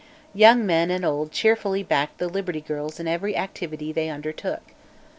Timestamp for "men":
0.65-0.89